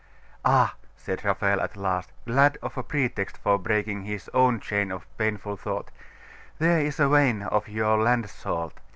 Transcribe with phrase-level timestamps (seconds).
[0.43, 5.05] 'Ah!' said Raphael at last, glad of a pretext for breaking his own chain of
[5.19, 5.91] painful thought,
[6.57, 8.79] 'there is a vein of your land salt.